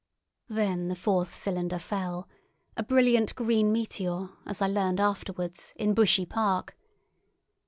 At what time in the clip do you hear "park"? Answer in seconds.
6.27-6.75